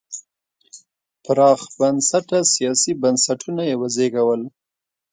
[1.23, 4.41] پراخ بنسټه سیاسي بنسټونه یې وزېږول.